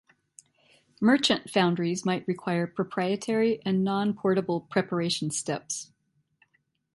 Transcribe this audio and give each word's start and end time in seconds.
Merchant 0.99 1.47
foundries 1.47 2.03
might 2.05 2.27
require 2.27 2.65
proprietary 2.65 3.61
and 3.63 3.83
non-portable 3.83 4.61
preparation 4.61 5.29
steps. 5.29 5.91